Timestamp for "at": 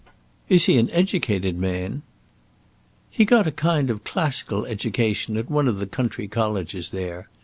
5.37-5.47